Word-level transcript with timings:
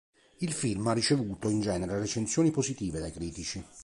Il 0.39 0.51
film 0.51 0.87
ha 0.87 0.93
ricevuto 0.93 1.47
in 1.47 1.61
genere 1.61 1.99
recensioni 1.99 2.49
positive 2.49 2.99
dai 2.99 3.11
critici. 3.11 3.63